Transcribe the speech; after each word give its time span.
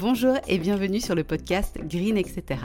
Bonjour 0.00 0.38
et 0.48 0.56
bienvenue 0.56 0.98
sur 0.98 1.14
le 1.14 1.24
podcast 1.24 1.76
Green 1.82 2.16
etc. 2.16 2.62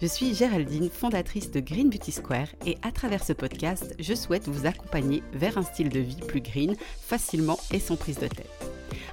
Je 0.00 0.06
suis 0.06 0.32
Géraldine, 0.32 0.90
fondatrice 0.90 1.50
de 1.50 1.58
Green 1.58 1.90
Beauty 1.90 2.12
Square 2.12 2.46
et 2.66 2.78
à 2.82 2.92
travers 2.92 3.24
ce 3.24 3.32
podcast, 3.32 3.96
je 3.98 4.14
souhaite 4.14 4.46
vous 4.46 4.64
accompagner 4.64 5.24
vers 5.32 5.58
un 5.58 5.64
style 5.64 5.88
de 5.88 5.98
vie 5.98 6.20
plus 6.28 6.40
green, 6.40 6.76
facilement 7.00 7.58
et 7.72 7.80
sans 7.80 7.96
prise 7.96 8.20
de 8.20 8.28
tête. 8.28 8.48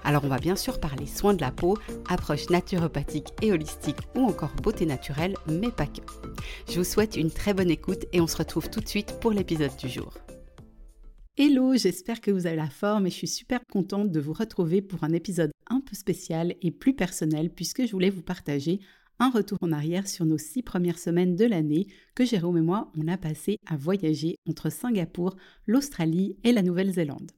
Alors 0.04 0.26
on 0.26 0.28
va 0.28 0.38
bien 0.38 0.55
sûr 0.55 0.80
parler 0.80 1.08
soins 1.08 1.34
de 1.34 1.41
la 1.41 1.50
peau, 1.50 1.76
approche 2.08 2.52
naturopathique 2.52 3.30
et 3.41 3.52
holistique 3.52 4.02
ou 4.16 4.26
encore 4.26 4.54
beauté 4.62 4.86
naturelle, 4.86 5.36
mais 5.48 5.72
pas 5.72 5.88
que. 5.88 6.02
Je 6.70 6.77
vous 6.77 6.84
souhaite 6.84 7.16
une 7.16 7.32
très 7.32 7.55
bonne 7.55 7.72
écoute 7.72 8.05
et 8.13 8.22
on 8.22 8.27
se 8.27 8.38
retrouve 8.38 8.70
tout 8.70 8.80
de 8.80 8.88
suite 8.88 9.20
pour 9.20 9.32
l'épisode 9.32 9.76
du 9.77 9.90
jour. 9.90 10.13
Hello, 11.36 11.76
j'espère 11.76 12.22
que 12.22 12.30
vous 12.30 12.45
avez 12.45 12.58
la 12.58 12.70
forme 12.70 13.08
et 13.08 13.09
je 13.09 13.16
suis 13.16 13.27
super 13.27 13.59
contente 13.72 14.12
de 14.12 14.20
vous 14.20 14.34
retrouver 14.34 14.84
pour 14.84 15.04
un 15.04 15.13
épisode 15.13 15.50
un 15.70 15.82
peu 15.82 15.96
spécial 15.96 16.55
et 16.62 16.72
plus 16.72 16.96
personnel 16.96 17.50
puisque 17.50 17.86
je 17.86 17.92
voulais 17.92 18.10
vous 18.10 18.22
partager 18.22 18.80
un 19.20 19.30
retour 19.30 19.58
en 19.62 19.72
arrière 19.72 20.08
sur 20.08 20.26
nos 20.26 20.38
six 20.38 20.62
premières 20.62 21.00
semaines 21.00 21.36
de 21.36 21.46
l'année 21.46 21.88
que 22.16 22.26
Jérôme 22.26 22.58
et 22.58 22.62
moi 22.62 22.92
on 22.98 23.08
a 23.08 23.18
passé 23.18 23.58
à 23.66 23.78
voyager 23.78 24.38
entre 24.48 24.70
Singapour, 24.70 25.36
l'Australie 25.68 26.38
et 26.44 26.52
la 26.52 26.62
Nouvelle-Zélande. 26.62 27.32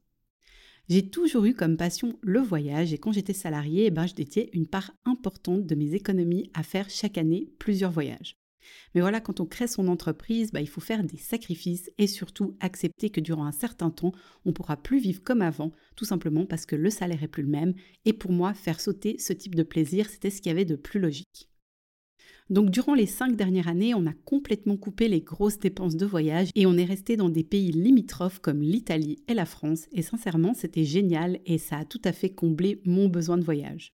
J'ai 0.89 1.09
toujours 1.09 1.45
eu 1.45 1.53
comme 1.53 1.75
passion 1.75 2.17
le 2.21 2.39
voyage 2.39 2.93
et 2.93 2.97
quand 2.97 3.11
j'étais 3.11 3.33
salariée, 3.33 3.87
eh 3.87 3.91
ben, 3.91 4.07
je 4.07 4.15
dédiais 4.15 4.49
une 4.53 4.67
part 4.67 4.93
importante 5.03 5.65
de 5.65 5.75
mes 5.75 5.93
économies 5.93 6.49
à 6.53 6.63
faire 6.63 6.89
chaque 6.89 7.17
année 7.17 7.49
plusieurs 7.59 7.91
voyages. 7.91 8.37
Mais 8.95 9.01
voilà, 9.01 9.21
quand 9.21 9.39
on 9.39 9.45
crée 9.45 9.67
son 9.67 9.87
entreprise, 9.87 10.51
bah, 10.51 10.61
il 10.61 10.69
faut 10.69 10.81
faire 10.81 11.03
des 11.03 11.17
sacrifices 11.17 11.91
et 11.97 12.07
surtout 12.07 12.55
accepter 12.59 13.09
que 13.09 13.21
durant 13.21 13.45
un 13.45 13.51
certain 13.51 13.89
temps, 13.89 14.13
on 14.45 14.49
ne 14.49 14.53
pourra 14.53 14.77
plus 14.77 14.99
vivre 14.99 15.23
comme 15.23 15.41
avant, 15.41 15.71
tout 15.95 16.05
simplement 16.05 16.45
parce 16.45 16.65
que 16.65 16.75
le 16.75 16.89
salaire 16.89 17.23
est 17.23 17.27
plus 17.27 17.43
le 17.43 17.49
même. 17.49 17.73
Et 18.05 18.13
pour 18.13 18.31
moi, 18.31 18.53
faire 18.53 18.79
sauter 18.79 19.17
ce 19.19 19.33
type 19.33 19.55
de 19.55 19.63
plaisir, 19.63 20.09
c'était 20.09 20.29
ce 20.29 20.41
qu'il 20.41 20.49
y 20.49 20.55
avait 20.55 20.65
de 20.65 20.75
plus 20.75 20.99
logique. 20.99 21.49
Donc 22.49 22.69
durant 22.69 22.93
les 22.93 23.05
cinq 23.07 23.35
dernières 23.35 23.67
années, 23.67 23.93
on 23.93 24.05
a 24.05 24.13
complètement 24.13 24.77
coupé 24.77 25.09
les 25.09 25.19
grosses 25.19 25.59
dépenses 25.59 25.97
de 25.97 26.05
voyage 26.05 26.49
et 26.55 26.65
on 26.65 26.77
est 26.77 26.85
resté 26.85 27.17
dans 27.17 27.29
des 27.29 27.43
pays 27.43 27.71
limitrophes 27.71 28.39
comme 28.39 28.61
l'Italie 28.61 29.17
et 29.27 29.33
la 29.33 29.45
France. 29.45 29.87
Et 29.91 30.01
sincèrement, 30.01 30.53
c'était 30.53 30.85
génial 30.85 31.39
et 31.45 31.57
ça 31.57 31.79
a 31.79 31.85
tout 31.85 32.01
à 32.05 32.13
fait 32.13 32.29
comblé 32.29 32.81
mon 32.85 33.09
besoin 33.09 33.37
de 33.37 33.43
voyage. 33.43 33.91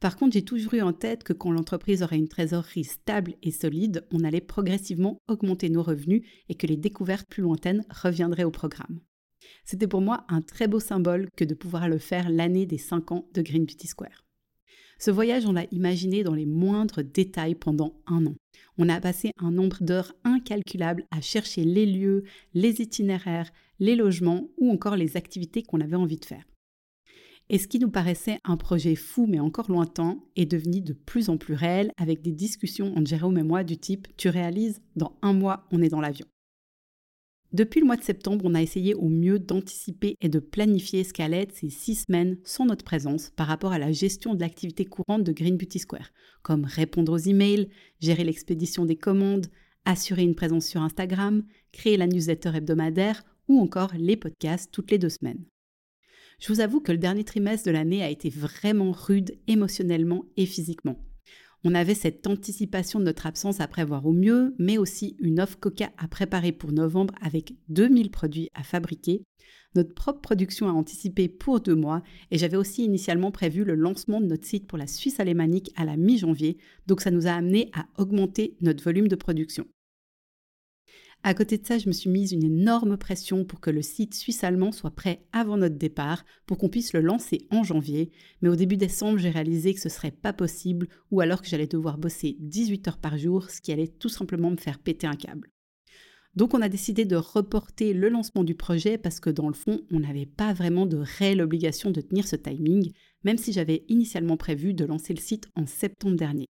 Par 0.00 0.16
contre, 0.16 0.32
j'ai 0.32 0.44
toujours 0.44 0.74
eu 0.74 0.80
en 0.80 0.94
tête 0.94 1.24
que 1.24 1.34
quand 1.34 1.50
l'entreprise 1.50 2.02
aurait 2.02 2.16
une 2.16 2.28
trésorerie 2.28 2.84
stable 2.84 3.34
et 3.42 3.50
solide, 3.50 4.06
on 4.10 4.24
allait 4.24 4.40
progressivement 4.40 5.18
augmenter 5.28 5.68
nos 5.68 5.82
revenus 5.82 6.22
et 6.48 6.54
que 6.54 6.66
les 6.66 6.78
découvertes 6.78 7.28
plus 7.28 7.42
lointaines 7.42 7.84
reviendraient 7.90 8.44
au 8.44 8.50
programme. 8.50 9.00
C'était 9.64 9.86
pour 9.86 10.00
moi 10.00 10.24
un 10.28 10.40
très 10.40 10.68
beau 10.68 10.80
symbole 10.80 11.28
que 11.36 11.44
de 11.44 11.54
pouvoir 11.54 11.88
le 11.88 11.98
faire 11.98 12.30
l'année 12.30 12.66
des 12.66 12.78
5 12.78 13.12
ans 13.12 13.28
de 13.34 13.42
Green 13.42 13.64
Beauty 13.64 13.88
Square. 13.88 14.24
Ce 14.98 15.10
voyage, 15.10 15.46
on 15.46 15.52
l'a 15.52 15.64
imaginé 15.70 16.22
dans 16.22 16.34
les 16.34 16.44
moindres 16.44 17.02
détails 17.02 17.54
pendant 17.54 17.94
un 18.06 18.26
an. 18.26 18.34
On 18.76 18.88
a 18.90 19.00
passé 19.00 19.32
un 19.38 19.50
nombre 19.50 19.78
d'heures 19.82 20.12
incalculable 20.24 21.06
à 21.10 21.22
chercher 21.22 21.64
les 21.64 21.86
lieux, 21.86 22.24
les 22.52 22.82
itinéraires, 22.82 23.50
les 23.78 23.96
logements 23.96 24.48
ou 24.58 24.70
encore 24.70 24.96
les 24.96 25.16
activités 25.16 25.62
qu'on 25.62 25.80
avait 25.80 25.96
envie 25.96 26.18
de 26.18 26.24
faire. 26.26 26.44
Et 27.52 27.58
ce 27.58 27.66
qui 27.66 27.80
nous 27.80 27.90
paraissait 27.90 28.38
un 28.44 28.56
projet 28.56 28.94
fou 28.94 29.26
mais 29.26 29.40
encore 29.40 29.72
lointain 29.72 30.20
est 30.36 30.46
devenu 30.46 30.82
de 30.82 30.92
plus 30.92 31.28
en 31.30 31.36
plus 31.36 31.54
réel 31.54 31.90
avec 31.96 32.22
des 32.22 32.30
discussions 32.30 32.96
entre 32.96 33.10
Jérôme 33.10 33.38
et 33.38 33.42
moi 33.42 33.64
du 33.64 33.76
type 33.76 34.06
Tu 34.16 34.28
réalises, 34.28 34.80
dans 34.94 35.18
un 35.20 35.32
mois, 35.32 35.66
on 35.72 35.82
est 35.82 35.88
dans 35.88 36.00
l'avion. 36.00 36.26
Depuis 37.52 37.80
le 37.80 37.86
mois 37.86 37.96
de 37.96 38.04
septembre, 38.04 38.44
on 38.44 38.54
a 38.54 38.62
essayé 38.62 38.94
au 38.94 39.08
mieux 39.08 39.40
d'anticiper 39.40 40.14
et 40.20 40.28
de 40.28 40.38
planifier 40.38 41.02
ce 41.02 41.12
qu'allait 41.12 41.42
être 41.42 41.56
ces 41.56 41.70
six 41.70 41.96
semaines 41.96 42.38
sans 42.44 42.66
notre 42.66 42.84
présence 42.84 43.30
par 43.30 43.48
rapport 43.48 43.72
à 43.72 43.80
la 43.80 43.90
gestion 43.90 44.36
de 44.36 44.40
l'activité 44.40 44.84
courante 44.84 45.24
de 45.24 45.32
Green 45.32 45.56
Beauty 45.56 45.80
Square, 45.80 46.12
comme 46.42 46.64
répondre 46.64 47.12
aux 47.12 47.18
emails, 47.18 47.68
gérer 47.98 48.22
l'expédition 48.22 48.84
des 48.84 48.94
commandes, 48.94 49.48
assurer 49.84 50.22
une 50.22 50.36
présence 50.36 50.66
sur 50.66 50.82
Instagram, 50.82 51.42
créer 51.72 51.96
la 51.96 52.06
newsletter 52.06 52.52
hebdomadaire 52.54 53.24
ou 53.48 53.60
encore 53.60 53.90
les 53.98 54.16
podcasts 54.16 54.70
toutes 54.70 54.92
les 54.92 54.98
deux 54.98 55.08
semaines. 55.08 55.44
Je 56.40 56.50
vous 56.50 56.60
avoue 56.60 56.80
que 56.80 56.90
le 56.90 56.98
dernier 56.98 57.22
trimestre 57.22 57.66
de 57.66 57.70
l'année 57.70 58.02
a 58.02 58.08
été 58.08 58.30
vraiment 58.30 58.92
rude 58.92 59.36
émotionnellement 59.46 60.24
et 60.38 60.46
physiquement. 60.46 60.96
On 61.64 61.74
avait 61.74 61.94
cette 61.94 62.26
anticipation 62.26 62.98
de 62.98 63.04
notre 63.04 63.26
absence 63.26 63.60
à 63.60 63.68
prévoir 63.68 64.06
au 64.06 64.12
mieux, 64.12 64.54
mais 64.58 64.78
aussi 64.78 65.16
une 65.20 65.38
offre 65.38 65.60
Coca 65.60 65.90
à 65.98 66.08
préparer 66.08 66.52
pour 66.52 66.72
novembre 66.72 67.14
avec 67.20 67.52
2000 67.68 68.10
produits 68.10 68.48
à 68.54 68.62
fabriquer, 68.62 69.22
notre 69.74 69.94
propre 69.94 70.22
production 70.22 70.66
à 70.66 70.72
anticiper 70.72 71.28
pour 71.28 71.60
deux 71.60 71.74
mois, 71.74 72.02
et 72.30 72.38
j'avais 72.38 72.56
aussi 72.56 72.84
initialement 72.84 73.30
prévu 73.30 73.62
le 73.62 73.74
lancement 73.74 74.22
de 74.22 74.26
notre 74.26 74.46
site 74.46 74.66
pour 74.66 74.78
la 74.78 74.86
Suisse 74.86 75.20
alémanique 75.20 75.70
à 75.76 75.84
la 75.84 75.98
mi-janvier, 75.98 76.56
donc 76.86 77.02
ça 77.02 77.10
nous 77.10 77.26
a 77.26 77.32
amené 77.32 77.70
à 77.74 77.86
augmenter 77.98 78.56
notre 78.62 78.82
volume 78.82 79.08
de 79.08 79.16
production. 79.16 79.66
À 81.22 81.34
côté 81.34 81.58
de 81.58 81.66
ça, 81.66 81.76
je 81.76 81.86
me 81.86 81.92
suis 81.92 82.08
mise 82.08 82.32
une 82.32 82.44
énorme 82.44 82.96
pression 82.96 83.44
pour 83.44 83.60
que 83.60 83.68
le 83.68 83.82
site 83.82 84.14
suisse-allemand 84.14 84.72
soit 84.72 84.94
prêt 84.94 85.26
avant 85.32 85.58
notre 85.58 85.76
départ, 85.76 86.24
pour 86.46 86.56
qu'on 86.56 86.70
puisse 86.70 86.94
le 86.94 87.00
lancer 87.00 87.46
en 87.50 87.62
janvier. 87.62 88.10
Mais 88.40 88.48
au 88.48 88.56
début 88.56 88.78
décembre, 88.78 89.18
j'ai 89.18 89.28
réalisé 89.28 89.74
que 89.74 89.80
ce 89.80 89.90
serait 89.90 90.12
pas 90.12 90.32
possible, 90.32 90.88
ou 91.10 91.20
alors 91.20 91.42
que 91.42 91.48
j'allais 91.48 91.66
devoir 91.66 91.98
bosser 91.98 92.36
18 92.40 92.88
heures 92.88 92.98
par 92.98 93.18
jour, 93.18 93.50
ce 93.50 93.60
qui 93.60 93.70
allait 93.70 93.88
tout 93.88 94.08
simplement 94.08 94.50
me 94.50 94.56
faire 94.56 94.78
péter 94.78 95.06
un 95.06 95.14
câble. 95.14 95.50
Donc 96.36 96.54
on 96.54 96.62
a 96.62 96.70
décidé 96.70 97.04
de 97.04 97.16
reporter 97.16 97.92
le 97.92 98.08
lancement 98.08 98.44
du 98.44 98.54
projet 98.54 98.96
parce 98.96 99.20
que 99.20 99.30
dans 99.30 99.48
le 99.48 99.54
fond, 99.54 99.80
on 99.90 100.00
n'avait 100.00 100.26
pas 100.26 100.54
vraiment 100.54 100.86
de 100.86 100.96
réelle 100.96 101.42
obligation 101.42 101.90
de 101.90 102.00
tenir 102.00 102.26
ce 102.26 102.36
timing, 102.36 102.92
même 103.24 103.36
si 103.36 103.52
j'avais 103.52 103.84
initialement 103.88 104.38
prévu 104.38 104.72
de 104.72 104.84
lancer 104.86 105.12
le 105.12 105.20
site 105.20 105.48
en 105.54 105.66
septembre 105.66 106.16
dernier. 106.16 106.46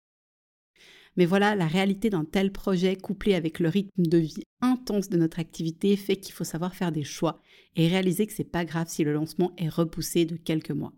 Mais 1.21 1.27
voilà, 1.27 1.55
la 1.55 1.67
réalité 1.67 2.09
d'un 2.09 2.25
tel 2.25 2.51
projet 2.51 2.97
couplé 2.97 3.35
avec 3.35 3.59
le 3.59 3.69
rythme 3.69 4.07
de 4.07 4.17
vie 4.17 4.43
intense 4.63 5.11
de 5.11 5.19
notre 5.19 5.39
activité 5.39 5.95
fait 5.97 6.17
qu'il 6.17 6.33
faut 6.33 6.45
savoir 6.45 6.75
faire 6.75 6.93
des 6.93 7.05
choix 7.05 7.43
et 7.77 7.89
réaliser 7.89 8.27
que 8.27 8.33
c'est 8.33 8.43
pas 8.43 8.65
grave 8.65 8.87
si 8.89 9.05
le 9.05 9.13
lancement 9.13 9.53
est 9.59 9.69
repoussé 9.69 10.25
de 10.25 10.37
quelques 10.37 10.71
mois. 10.71 10.95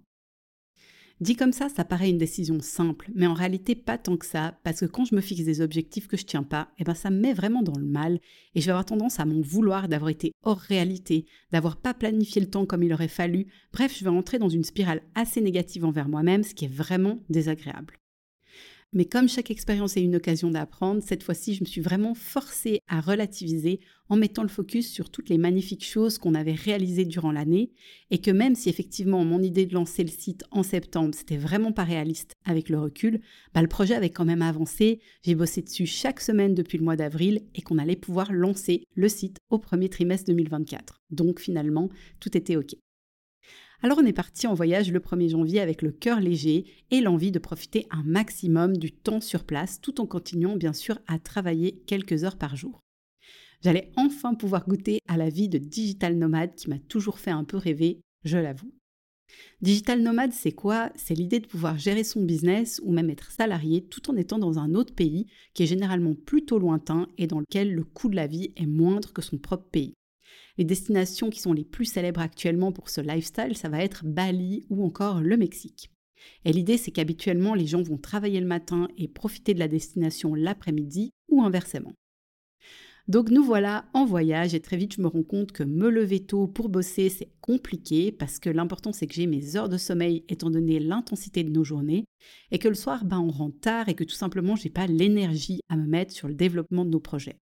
Dit 1.20 1.34
comme 1.34 1.50
ça, 1.50 1.68
ça 1.68 1.84
paraît 1.84 2.08
une 2.08 2.18
décision 2.18 2.60
simple, 2.60 3.10
mais 3.16 3.26
en 3.26 3.34
réalité 3.34 3.74
pas 3.74 3.98
tant 3.98 4.16
que 4.16 4.24
ça, 4.24 4.60
parce 4.62 4.78
que 4.78 4.86
quand 4.86 5.04
je 5.04 5.16
me 5.16 5.20
fixe 5.20 5.42
des 5.42 5.60
objectifs 5.60 6.06
que 6.06 6.16
je 6.16 6.24
tiens 6.24 6.44
pas, 6.44 6.68
eh 6.78 6.84
ben 6.84 6.94
ça 6.94 7.10
me 7.10 7.18
met 7.18 7.34
vraiment 7.34 7.64
dans 7.64 7.76
le 7.76 7.84
mal, 7.84 8.20
et 8.54 8.60
je 8.60 8.66
vais 8.66 8.70
avoir 8.70 8.86
tendance 8.86 9.18
à 9.18 9.24
m'en 9.24 9.40
vouloir 9.40 9.88
d'avoir 9.88 10.10
été 10.10 10.30
hors 10.44 10.60
réalité, 10.60 11.26
d'avoir 11.50 11.74
pas 11.74 11.94
planifié 11.94 12.40
le 12.40 12.48
temps 12.48 12.64
comme 12.64 12.84
il 12.84 12.94
aurait 12.94 13.08
fallu, 13.08 13.48
bref, 13.72 13.98
je 13.98 14.04
vais 14.04 14.10
entrer 14.10 14.38
dans 14.38 14.48
une 14.48 14.62
spirale 14.62 15.02
assez 15.16 15.40
négative 15.40 15.84
envers 15.84 16.08
moi-même, 16.08 16.44
ce 16.44 16.54
qui 16.54 16.66
est 16.66 16.72
vraiment 16.72 17.18
désagréable. 17.28 17.98
Mais 18.94 19.06
comme 19.06 19.28
chaque 19.28 19.50
expérience 19.50 19.96
est 19.96 20.02
une 20.02 20.16
occasion 20.16 20.50
d'apprendre, 20.50 21.02
cette 21.02 21.22
fois-ci, 21.22 21.54
je 21.54 21.62
me 21.62 21.66
suis 21.66 21.80
vraiment 21.80 22.14
forcée 22.14 22.80
à 22.88 23.00
relativiser 23.00 23.80
en 24.10 24.16
mettant 24.16 24.42
le 24.42 24.50
focus 24.50 24.90
sur 24.90 25.08
toutes 25.08 25.30
les 25.30 25.38
magnifiques 25.38 25.86
choses 25.86 26.18
qu'on 26.18 26.34
avait 26.34 26.52
réalisées 26.52 27.06
durant 27.06 27.32
l'année 27.32 27.70
et 28.10 28.18
que 28.18 28.30
même 28.30 28.54
si 28.54 28.68
effectivement 28.68 29.24
mon 29.24 29.40
idée 29.40 29.64
de 29.64 29.72
lancer 29.72 30.04
le 30.04 30.10
site 30.10 30.44
en 30.50 30.62
septembre, 30.62 31.14
c'était 31.14 31.38
vraiment 31.38 31.72
pas 31.72 31.84
réaliste 31.84 32.34
avec 32.44 32.68
le 32.68 32.78
recul, 32.78 33.22
bah, 33.54 33.62
le 33.62 33.68
projet 33.68 33.94
avait 33.94 34.10
quand 34.10 34.26
même 34.26 34.42
avancé. 34.42 35.00
J'ai 35.22 35.34
bossé 35.34 35.62
dessus 35.62 35.86
chaque 35.86 36.20
semaine 36.20 36.54
depuis 36.54 36.76
le 36.76 36.84
mois 36.84 36.96
d'avril 36.96 37.40
et 37.54 37.62
qu'on 37.62 37.78
allait 37.78 37.96
pouvoir 37.96 38.30
lancer 38.30 38.84
le 38.94 39.08
site 39.08 39.38
au 39.48 39.58
premier 39.58 39.88
trimestre 39.88 40.26
2024. 40.26 41.00
Donc 41.10 41.40
finalement, 41.40 41.88
tout 42.20 42.36
était 42.36 42.56
OK. 42.56 42.74
Alors 43.84 43.98
on 44.00 44.06
est 44.06 44.12
parti 44.12 44.46
en 44.46 44.54
voyage 44.54 44.92
le 44.92 45.00
1er 45.00 45.30
janvier 45.30 45.58
avec 45.58 45.82
le 45.82 45.90
cœur 45.90 46.20
léger 46.20 46.66
et 46.92 47.00
l'envie 47.00 47.32
de 47.32 47.40
profiter 47.40 47.88
un 47.90 48.04
maximum 48.04 48.76
du 48.76 48.92
temps 48.92 49.20
sur 49.20 49.42
place 49.42 49.80
tout 49.80 50.00
en 50.00 50.06
continuant 50.06 50.54
bien 50.54 50.72
sûr 50.72 51.00
à 51.08 51.18
travailler 51.18 51.82
quelques 51.88 52.22
heures 52.22 52.38
par 52.38 52.54
jour. 52.54 52.78
J'allais 53.60 53.90
enfin 53.96 54.34
pouvoir 54.34 54.68
goûter 54.68 55.00
à 55.08 55.16
la 55.16 55.30
vie 55.30 55.48
de 55.48 55.58
digital 55.58 56.16
nomade 56.16 56.54
qui 56.54 56.70
m'a 56.70 56.78
toujours 56.78 57.18
fait 57.18 57.32
un 57.32 57.42
peu 57.42 57.56
rêver, 57.56 58.00
je 58.24 58.38
l'avoue. 58.38 58.72
Digital 59.62 60.00
nomade, 60.00 60.32
c'est 60.32 60.52
quoi? 60.52 60.92
C'est 60.94 61.14
l'idée 61.14 61.40
de 61.40 61.46
pouvoir 61.48 61.76
gérer 61.76 62.04
son 62.04 62.22
business 62.22 62.80
ou 62.84 62.92
même 62.92 63.10
être 63.10 63.32
salarié 63.32 63.82
tout 63.82 64.10
en 64.10 64.16
étant 64.16 64.38
dans 64.38 64.60
un 64.60 64.74
autre 64.74 64.94
pays 64.94 65.26
qui 65.54 65.64
est 65.64 65.66
généralement 65.66 66.14
plutôt 66.14 66.60
lointain 66.60 67.08
et 67.18 67.26
dans 67.26 67.40
lequel 67.40 67.74
le 67.74 67.82
coût 67.82 68.08
de 68.08 68.16
la 68.16 68.28
vie 68.28 68.52
est 68.56 68.66
moindre 68.66 69.12
que 69.12 69.22
son 69.22 69.38
propre 69.38 69.68
pays. 69.70 69.94
Les 70.58 70.64
destinations 70.64 71.30
qui 71.30 71.40
sont 71.40 71.52
les 71.52 71.64
plus 71.64 71.84
célèbres 71.84 72.20
actuellement 72.20 72.72
pour 72.72 72.90
ce 72.90 73.00
lifestyle, 73.00 73.56
ça 73.56 73.68
va 73.68 73.82
être 73.82 74.04
Bali 74.04 74.66
ou 74.70 74.84
encore 74.84 75.20
le 75.20 75.36
Mexique. 75.36 75.90
Et 76.44 76.52
l'idée, 76.52 76.78
c'est 76.78 76.90
qu'habituellement, 76.90 77.54
les 77.54 77.66
gens 77.66 77.82
vont 77.82 77.98
travailler 77.98 78.40
le 78.40 78.46
matin 78.46 78.88
et 78.96 79.08
profiter 79.08 79.54
de 79.54 79.58
la 79.58 79.68
destination 79.68 80.34
l'après-midi 80.34 81.10
ou 81.28 81.42
inversement. 81.42 81.94
Donc 83.08 83.30
nous 83.30 83.42
voilà 83.42 83.86
en 83.94 84.04
voyage 84.04 84.54
et 84.54 84.60
très 84.60 84.76
vite 84.76 84.94
je 84.94 85.02
me 85.02 85.08
rends 85.08 85.24
compte 85.24 85.50
que 85.50 85.64
me 85.64 85.90
lever 85.90 86.20
tôt 86.20 86.46
pour 86.46 86.68
bosser 86.68 87.08
c'est 87.08 87.32
compliqué 87.40 88.12
parce 88.12 88.38
que 88.38 88.48
l'important 88.48 88.92
c'est 88.92 89.08
que 89.08 89.14
j'ai 89.14 89.26
mes 89.26 89.56
heures 89.56 89.68
de 89.68 89.76
sommeil 89.76 90.24
étant 90.28 90.50
donné 90.50 90.78
l'intensité 90.78 91.42
de 91.42 91.50
nos 91.50 91.64
journées 91.64 92.04
et 92.52 92.60
que 92.60 92.68
le 92.68 92.76
soir 92.76 93.04
ben, 93.04 93.18
on 93.18 93.30
rentre 93.30 93.58
tard 93.58 93.88
et 93.88 93.94
que 93.94 94.04
tout 94.04 94.14
simplement 94.14 94.54
j'ai 94.54 94.70
pas 94.70 94.86
l'énergie 94.86 95.60
à 95.68 95.76
me 95.76 95.86
mettre 95.86 96.12
sur 96.12 96.28
le 96.28 96.34
développement 96.34 96.84
de 96.84 96.90
nos 96.90 97.00
projets. 97.00 97.41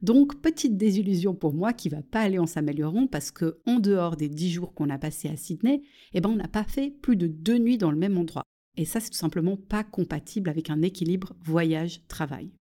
Donc, 0.00 0.40
petite 0.40 0.76
désillusion 0.76 1.34
pour 1.34 1.54
moi 1.54 1.72
qui 1.72 1.88
va 1.88 2.02
pas 2.02 2.20
aller 2.20 2.38
en 2.38 2.46
s'améliorant 2.46 3.08
parce 3.08 3.32
que, 3.32 3.58
en 3.66 3.80
dehors 3.80 4.16
des 4.16 4.28
10 4.28 4.50
jours 4.50 4.74
qu'on 4.74 4.90
a 4.90 4.98
passés 4.98 5.28
à 5.28 5.36
Sydney, 5.36 5.82
eh 6.12 6.20
ben, 6.20 6.30
on 6.30 6.36
n'a 6.36 6.46
pas 6.46 6.64
fait 6.64 6.90
plus 6.90 7.16
de 7.16 7.26
deux 7.26 7.58
nuits 7.58 7.78
dans 7.78 7.90
le 7.90 7.98
même 7.98 8.18
endroit. 8.18 8.44
et 8.76 8.84
ça 8.84 9.00
c'est 9.00 9.10
tout 9.10 9.16
simplement 9.16 9.56
pas 9.56 9.82
compatible 9.82 10.48
avec 10.48 10.70
un 10.70 10.82
équilibre 10.82 11.34
voyage-travail. 11.42 12.52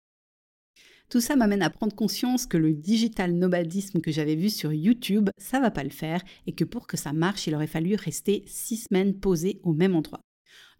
Tout 1.09 1.21
ça 1.21 1.37
m'amène 1.37 1.63
à 1.63 1.71
prendre 1.71 1.95
conscience 1.95 2.47
que 2.47 2.57
le 2.57 2.73
digital 2.73 3.33
nomadisme 3.33 4.01
que 4.01 4.11
j'avais 4.11 4.35
vu 4.35 4.51
sur 4.51 4.73
YouTube, 4.73 5.31
ça 5.39 5.61
va 5.61 5.71
pas 5.71 5.85
le 5.85 5.91
faire 5.91 6.23
et 6.47 6.53
que 6.53 6.65
pour 6.65 6.87
que 6.89 6.97
ça 6.97 7.13
marche, 7.13 7.47
il 7.47 7.55
aurait 7.55 7.69
fallu 7.69 7.95
rester 7.95 8.43
six 8.47 8.87
semaines 8.89 9.15
posé 9.15 9.61
au 9.63 9.73
même 9.73 9.95
endroit. 9.95 10.21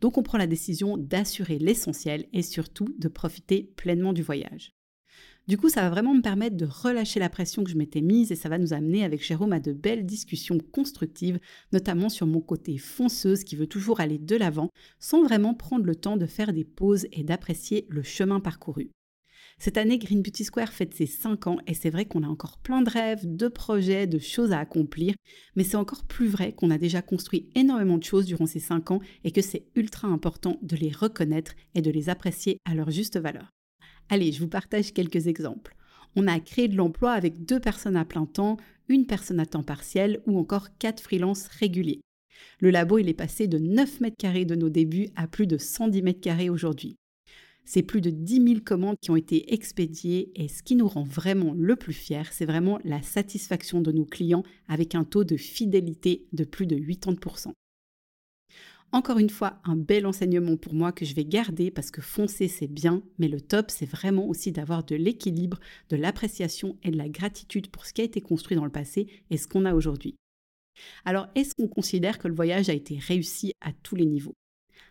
Donc 0.01 0.19
on 0.19 0.23
prend 0.23 0.39
la 0.39 0.49
décision 0.49 0.97
d'assurer 0.97 1.59
l'essentiel 1.59 2.27
et 2.33 2.43
surtout 2.43 2.89
de 2.99 3.09
profiter 3.09 3.73
pleinement 3.77 4.13
du 4.13 4.23
voyage. 4.23 4.76
Du 5.49 5.57
coup, 5.57 5.69
ça 5.69 5.83
va 5.83 5.91
vraiment 5.91 6.13
me 6.13 6.23
permettre 6.23 6.57
de 6.57 6.67
relâcher 6.67 7.21
la 7.21 7.29
pression 7.29 7.63
que 7.63 7.71
je 7.71 7.77
m'étais 7.77 8.01
mise 8.01 8.33
et 8.33 8.37
ça 8.37 8.49
va 8.49 8.59
nous 8.59 8.73
amener 8.73 9.05
avec 9.05 9.25
Jérôme 9.25 9.53
à 9.53 9.61
de 9.61 9.73
belles 9.73 10.05
discussions 10.05 10.59
constructives, 10.59 11.39
notamment 11.73 12.09
sur 12.09 12.27
mon 12.27 12.41
côté 12.41 12.79
fonceuse 12.79 13.45
qui 13.45 13.55
veut 13.55 13.69
toujours 13.69 14.01
aller 14.01 14.19
de 14.19 14.35
l'avant 14.35 14.71
sans 14.99 15.23
vraiment 15.23 15.55
prendre 15.55 15.85
le 15.85 15.95
temps 15.95 16.17
de 16.17 16.27
faire 16.27 16.53
des 16.53 16.65
pauses 16.65 17.07
et 17.13 17.23
d'apprécier 17.23 17.87
le 17.91 18.03
chemin 18.03 18.41
parcouru. 18.41 18.91
Cette 19.59 19.79
année, 19.79 19.99
Green 19.99 20.21
Beauty 20.21 20.43
Square 20.43 20.73
fête 20.73 20.95
ses 20.95 21.07
5 21.07 21.47
ans 21.47 21.59
et 21.69 21.75
c'est 21.75 21.91
vrai 21.91 22.07
qu'on 22.07 22.25
a 22.25 22.29
encore 22.29 22.59
plein 22.59 22.83
de 22.83 22.91
rêves, 22.91 23.23
de 23.25 23.47
projets, 23.47 24.09
de 24.09 24.19
choses 24.19 24.51
à 24.51 24.59
accomplir, 24.59 25.15
mais 25.55 25.63
c'est 25.63 25.77
encore 25.77 26.05
plus 26.05 26.27
vrai 26.27 26.55
qu'on 26.55 26.73
a 26.73 26.77
déjà 26.77 27.03
construit 27.03 27.49
énormément 27.55 27.99
de 27.99 28.05
choses 28.05 28.27
durant 28.27 28.47
ces 28.47 28.61
5 28.61 28.91
ans 28.91 29.01
et 29.23 29.31
que 29.31 29.43
c'est 29.43 29.67
ultra 29.77 30.09
important 30.09 30.59
de 30.63 30.75
les 30.75 30.91
reconnaître 30.91 31.55
et 31.77 31.83
de 31.83 31.91
les 31.93 32.09
apprécier 32.09 32.59
à 32.65 32.75
leur 32.75 32.91
juste 32.91 33.17
valeur. 33.17 33.56
Allez, 34.09 34.31
je 34.31 34.41
vous 34.41 34.49
partage 34.49 34.93
quelques 34.93 35.27
exemples. 35.27 35.75
On 36.15 36.29
a 36.29 36.39
créé 36.39 36.69
de 36.69 36.77
l'emploi 36.77 37.13
avec 37.13 37.45
deux 37.45 37.59
personnes 37.59 37.97
à 37.97 38.05
plein 38.05 38.25
temps, 38.25 38.57
une 38.89 39.07
personne 39.07 39.41
à 39.41 39.47
temps 39.47 39.65
partiel 39.65 40.21
ou 40.27 40.39
encore 40.39 40.69
quatre 40.79 41.03
freelances 41.03 41.49
réguliers. 41.49 42.01
Le 42.61 42.71
labo, 42.71 42.99
il 42.99 43.09
est 43.09 43.15
passé 43.15 43.49
de 43.49 43.59
9 43.59 44.01
mètres 44.01 44.17
carrés 44.17 44.45
de 44.45 44.55
nos 44.55 44.69
débuts 44.69 45.09
à 45.17 45.27
plus 45.27 45.47
de 45.47 45.59
110 45.59 46.03
mètres 46.03 46.21
carrés 46.21 46.51
aujourd'hui. 46.51 46.97
C'est 47.65 47.83
plus 47.83 48.01
de 48.01 48.11
10 48.11 48.45
000 48.49 48.61
commandes 48.65 48.97
qui 49.03 49.11
ont 49.11 49.17
été 49.17 49.53
expédiées 49.53 50.31
et 50.37 50.47
ce 50.47 50.63
qui 50.63 50.77
nous 50.77 50.87
rend 50.87 51.03
vraiment 51.03 51.53
le 51.53 51.75
plus 51.75 51.93
fiers, 51.93 52.31
c'est 52.31 52.47
vraiment 52.47 52.79
la 52.85 53.03
satisfaction 53.03 53.81
de 53.81 53.91
nos 53.91 54.05
clients 54.05 54.45
avec 54.69 54.95
un 54.95 55.03
taux 55.03 55.25
de 55.25 55.37
fidélité 55.37 56.27
de 56.33 56.45
plus 56.45 56.67
de 56.67 56.77
80%. 56.77 57.51
Encore 58.97 59.19
une 59.19 59.29
fois, 59.29 59.61
un 59.65 59.77
bel 59.77 60.07
enseignement 60.07 60.57
pour 60.57 60.73
moi 60.73 60.91
que 60.91 61.05
je 61.05 61.15
vais 61.15 61.27
garder 61.27 61.71
parce 61.71 61.91
que 61.91 62.01
foncer 62.01 62.49
c'est 62.49 62.67
bien, 62.67 63.03
mais 63.19 63.29
le 63.29 63.43
top 63.43 63.71
c'est 63.71 63.85
vraiment 63.85 64.27
aussi 64.27 64.53
d'avoir 64.53 64.85
de 64.85 64.97
l'équilibre, 64.97 65.61
de 65.91 65.97
l'appréciation 65.97 66.79
et 66.83 66.91
de 66.91 66.97
la 66.97 67.11
gratitude 67.11 67.69
pour 67.69 67.85
ce 67.85 67.93
qui 67.93 68.01
a 68.01 68.05
été 68.05 68.23
construit 68.23 68.57
dans 68.57 68.65
le 68.65 68.71
passé 68.71 69.07
et 69.29 69.37
ce 69.37 69.49
qu'on 69.49 69.67
a 69.67 69.75
aujourd'hui. 69.75 70.17
Alors, 71.05 71.27
est-ce 71.35 71.55
qu'on 71.55 71.69
considère 71.69 72.19
que 72.19 72.27
le 72.27 72.35
voyage 72.35 72.71
a 72.71 72.73
été 72.73 72.97
réussi 72.97 73.53
à 73.61 73.75
tous 73.83 73.97
les 73.97 74.07
niveaux? 74.07 74.35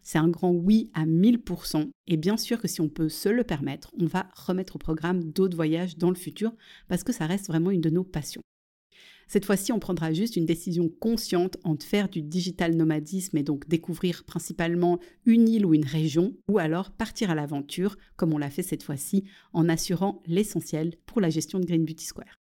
C'est 0.03 0.19
un 0.19 0.29
grand 0.29 0.51
oui 0.51 0.91
à 0.93 1.07
1000%. 1.07 1.89
Et 2.05 2.17
bien 2.17 2.37
sûr 2.37 2.61
que 2.61 2.67
si 2.67 2.81
on 2.81 2.89
peut 2.89 3.09
se 3.09 3.29
le 3.29 3.43
permettre, 3.43 3.91
on 3.99 4.05
va 4.05 4.29
remettre 4.35 4.75
au 4.75 4.79
programme 4.79 5.23
d'autres 5.31 5.55
voyages 5.55 5.97
dans 5.97 6.11
le 6.11 6.15
futur 6.15 6.53
parce 6.87 7.03
que 7.03 7.11
ça 7.11 7.25
reste 7.25 7.47
vraiment 7.47 7.71
une 7.71 7.81
de 7.81 7.89
nos 7.89 8.03
passions. 8.03 8.43
Cette 9.27 9.45
fois-ci, 9.45 9.71
on 9.71 9.79
prendra 9.79 10.13
juste 10.13 10.35
une 10.35 10.45
décision 10.45 10.89
consciente 10.99 11.57
entre 11.63 11.85
faire 11.85 12.09
du 12.09 12.21
digital 12.21 12.75
nomadisme 12.75 13.37
et 13.37 13.43
donc 13.43 13.67
découvrir 13.67 14.23
principalement 14.23 14.99
une 15.25 15.49
île 15.49 15.65
ou 15.65 15.73
une 15.73 15.85
région, 15.85 16.35
ou 16.47 16.59
alors 16.59 16.91
partir 16.91 17.31
à 17.31 17.35
l'aventure, 17.35 17.97
comme 18.15 18.33
on 18.33 18.37
l'a 18.37 18.49
fait 18.49 18.63
cette 18.63 18.83
fois-ci, 18.83 19.23
en 19.53 19.67
assurant 19.67 20.21
l'essentiel 20.27 20.95
pour 21.05 21.21
la 21.21 21.29
gestion 21.29 21.59
de 21.59 21.65
Green 21.65 21.85
Beauty 21.85 22.05
Square. 22.05 22.35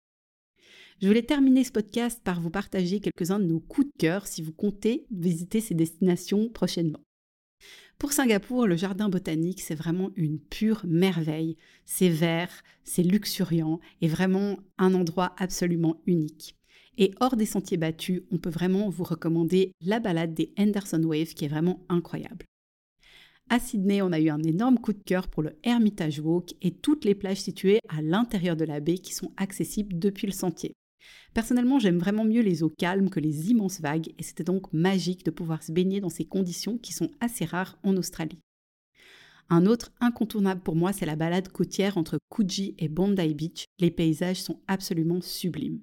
Je 1.00 1.08
voulais 1.08 1.22
terminer 1.22 1.64
ce 1.64 1.72
podcast 1.72 2.20
par 2.22 2.40
vous 2.40 2.50
partager 2.50 3.00
quelques-uns 3.00 3.40
de 3.40 3.46
nos 3.46 3.60
coups 3.60 3.88
de 3.88 3.92
cœur 3.98 4.26
si 4.26 4.42
vous 4.42 4.52
comptez 4.52 5.06
visiter 5.10 5.60
ces 5.60 5.74
destinations 5.74 6.48
prochainement. 6.48 7.00
Pour 7.98 8.12
Singapour, 8.12 8.66
le 8.66 8.76
jardin 8.76 9.08
botanique, 9.08 9.60
c'est 9.60 9.74
vraiment 9.74 10.10
une 10.16 10.40
pure 10.40 10.82
merveille. 10.84 11.56
C'est 11.84 12.08
vert, 12.08 12.50
c'est 12.82 13.02
luxuriant 13.02 13.78
et 14.00 14.08
vraiment 14.08 14.58
un 14.78 14.94
endroit 14.94 15.34
absolument 15.38 16.00
unique. 16.06 16.56
Et 16.98 17.12
hors 17.20 17.36
des 17.36 17.46
sentiers 17.46 17.78
battus, 17.78 18.22
on 18.30 18.38
peut 18.38 18.50
vraiment 18.50 18.90
vous 18.90 19.04
recommander 19.04 19.72
la 19.80 19.98
balade 19.98 20.34
des 20.34 20.52
Henderson 20.58 21.02
Wave 21.04 21.34
qui 21.34 21.46
est 21.46 21.48
vraiment 21.48 21.80
incroyable. 21.88 22.44
À 23.48 23.58
Sydney, 23.58 24.02
on 24.02 24.12
a 24.12 24.20
eu 24.20 24.28
un 24.28 24.42
énorme 24.42 24.78
coup 24.78 24.92
de 24.92 25.02
cœur 25.02 25.28
pour 25.28 25.42
le 25.42 25.56
Hermitage 25.62 26.20
Walk 26.20 26.54
et 26.62 26.70
toutes 26.70 27.04
les 27.04 27.14
plages 27.14 27.40
situées 27.40 27.80
à 27.88 28.00
l'intérieur 28.02 28.56
de 28.56 28.64
la 28.64 28.80
baie 28.80 28.98
qui 28.98 29.14
sont 29.14 29.32
accessibles 29.36 29.98
depuis 29.98 30.26
le 30.26 30.32
sentier. 30.32 30.74
Personnellement, 31.34 31.78
j'aime 31.78 31.98
vraiment 31.98 32.24
mieux 32.24 32.42
les 32.42 32.62
eaux 32.62 32.72
calmes 32.78 33.10
que 33.10 33.20
les 33.20 33.50
immenses 33.50 33.80
vagues 33.80 34.12
et 34.18 34.22
c'était 34.22 34.44
donc 34.44 34.72
magique 34.72 35.24
de 35.24 35.30
pouvoir 35.30 35.62
se 35.62 35.72
baigner 35.72 36.00
dans 36.00 36.08
ces 36.08 36.24
conditions 36.24 36.78
qui 36.78 36.92
sont 36.92 37.10
assez 37.20 37.44
rares 37.44 37.78
en 37.82 37.96
Australie. 37.96 38.38
Un 39.48 39.66
autre 39.66 39.92
incontournable 40.00 40.62
pour 40.62 40.76
moi, 40.76 40.92
c'est 40.92 41.06
la 41.06 41.16
balade 41.16 41.48
côtière 41.48 41.98
entre 41.98 42.18
Coogee 42.28 42.74
et 42.78 42.88
Bondi 42.88 43.34
Beach. 43.34 43.64
Les 43.80 43.90
paysages 43.90 44.42
sont 44.42 44.60
absolument 44.66 45.20
sublimes. 45.20 45.80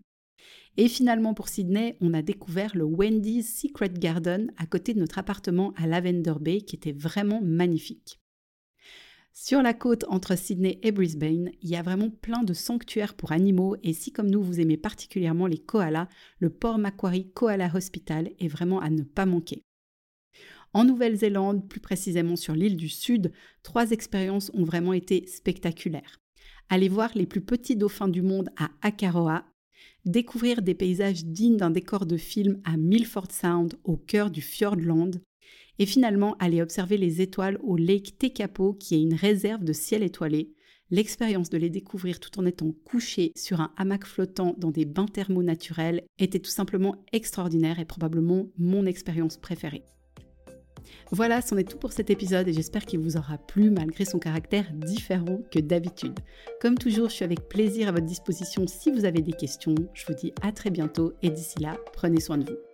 Et 0.78 0.88
finalement, 0.88 1.34
pour 1.34 1.50
Sydney, 1.50 1.98
on 2.00 2.14
a 2.14 2.22
découvert 2.22 2.76
le 2.76 2.86
Wendy's 2.86 3.60
Secret 3.62 3.90
Garden 3.90 4.52
à 4.58 4.66
côté 4.66 4.94
de 4.94 5.00
notre 5.00 5.18
appartement 5.18 5.74
à 5.76 5.88
Lavender 5.88 6.36
Bay 6.40 6.62
qui 6.62 6.76
était 6.76 6.92
vraiment 6.92 7.42
magnifique. 7.42 8.20
Sur 9.34 9.62
la 9.62 9.74
côte 9.74 10.06
entre 10.10 10.38
Sydney 10.38 10.80
et 10.84 10.92
Brisbane, 10.92 11.52
il 11.62 11.70
y 11.70 11.76
a 11.76 11.82
vraiment 11.82 12.10
plein 12.10 12.44
de 12.44 12.54
sanctuaires 12.54 13.14
pour 13.14 13.32
animaux 13.32 13.78
et 13.84 13.94
si 13.94 14.12
comme 14.12 14.30
nous 14.30 14.44
vous 14.44 14.60
aimez 14.60 14.76
particulièrement 14.76 15.48
les 15.48 15.60
koalas, 15.60 16.10
le 16.40 16.50
Port 16.50 16.78
Macquarie 16.78 17.32
Koala 17.32 17.72
Hospital 17.74 18.32
est 18.40 18.48
vraiment 18.48 18.82
à 18.82 18.90
ne 18.90 19.04
pas 19.04 19.26
manquer. 19.26 19.64
En 20.74 20.84
Nouvelle-Zélande, 20.84 21.68
plus 21.68 21.80
précisément 21.80 22.36
sur 22.36 22.54
l'île 22.54 22.76
du 22.76 22.90
Sud, 22.90 23.32
trois 23.64 23.92
expériences 23.92 24.52
ont 24.54 24.66
vraiment 24.66 24.94
été 24.94 25.26
spectaculaires. 25.26 26.20
Allez 26.70 26.90
voir 26.90 27.12
les 27.16 27.26
plus 27.26 27.42
petits 27.42 27.76
dauphins 27.76 28.08
du 28.08 28.22
monde 28.22 28.50
à 28.58 28.70
Akaroa, 28.82 29.46
découvrir 30.06 30.62
des 30.62 30.74
paysages 30.74 31.26
dignes 31.26 31.58
d'un 31.58 31.72
décor 31.72 32.06
de 32.06 32.18
film 32.18 32.62
à 32.64 32.78
Milford 32.78 33.32
Sound 33.32 33.76
au 33.84 33.98
cœur 33.98 34.32
du 34.32 34.42
Fjordland 34.42 35.22
et 35.78 35.86
finalement 35.86 36.36
aller 36.40 36.62
observer 36.62 36.98
les 36.98 37.22
étoiles 37.22 37.58
au 37.64 37.78
Lake 37.78 38.18
Tekapo 38.18 38.74
qui 38.74 38.96
est 38.96 39.02
une 39.02 39.14
réserve 39.14 39.64
de 39.64 39.74
ciel 39.74 40.04
étoilé. 40.04 40.54
L'expérience 40.92 41.50
de 41.50 41.58
les 41.58 41.70
découvrir 41.70 42.20
tout 42.20 42.40
en 42.40 42.46
étant 42.46 42.72
couché 42.84 43.32
sur 43.36 43.62
un 43.62 43.72
hamac 43.78 44.06
flottant 44.06 44.56
dans 44.58 44.72
des 44.72 44.86
bains 44.86 45.06
thermaux 45.06 45.44
naturels 45.44 46.04
était 46.18 46.40
tout 46.40 46.50
simplement 46.50 46.96
extraordinaire 47.14 47.80
et 47.80 47.86
probablement 47.86 48.50
mon 48.58 48.86
expérience 48.86 49.38
préférée. 49.38 49.84
Voilà, 51.12 51.42
c'en 51.42 51.58
est 51.58 51.70
tout 51.70 51.78
pour 51.78 51.92
cet 51.92 52.10
épisode 52.10 52.48
et 52.48 52.54
j'espère 52.54 52.86
qu'il 52.86 53.00
vous 53.00 53.18
aura 53.18 53.38
plu 53.38 53.70
malgré 53.70 54.06
son 54.06 54.20
caractère 54.20 54.66
différent 54.74 55.40
que 55.52 55.60
d'habitude. 55.60 56.20
Comme 56.62 56.78
toujours, 56.78 57.10
je 57.10 57.16
suis 57.16 57.26
avec 57.26 57.50
plaisir 57.50 57.88
à 57.90 57.92
votre 57.92 58.06
disposition 58.06 58.66
si 58.68 58.92
vous 58.92 59.06
avez 59.06 59.22
des 59.22 59.34
questions. 59.34 59.76
Je 59.94 60.06
vous 60.06 60.14
dis 60.14 60.34
à 60.42 60.52
très 60.52 60.70
bientôt 60.70 61.14
et 61.22 61.30
d'ici 61.30 61.60
là, 61.60 61.78
prenez 61.94 62.20
soin 62.20 62.38
de 62.38 62.50
vous. 62.50 62.69